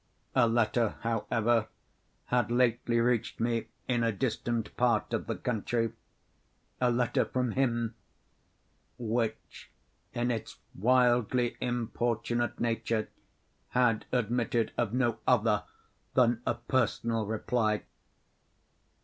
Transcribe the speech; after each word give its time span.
A 0.33 0.47
letter, 0.47 0.95
however, 1.01 1.67
had 2.25 2.49
lately 2.49 2.99
reached 2.99 3.39
me 3.39 3.67
in 3.87 4.03
a 4.03 4.11
distant 4.11 4.75
part 4.75 5.13
of 5.13 5.27
the 5.27 5.35
country—a 5.35 6.89
letter 6.89 7.23
from 7.23 7.51
him—which, 7.51 9.69
in 10.15 10.31
its 10.31 10.57
wildly 10.73 11.55
importunate 11.61 12.59
nature, 12.59 13.09
had 13.69 14.05
admitted 14.11 14.71
of 14.75 14.91
no 14.91 15.19
other 15.27 15.65
than 16.15 16.41
a 16.47 16.55
personal 16.55 17.27
reply. 17.27 17.83